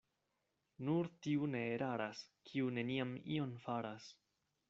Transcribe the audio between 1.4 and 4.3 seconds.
ne eraras, kiu neniam ion faras.